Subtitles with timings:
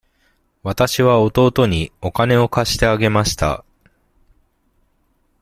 [0.63, 3.63] わたしは弟にお金を貸してあげました。